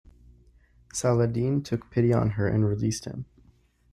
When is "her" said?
2.31-2.47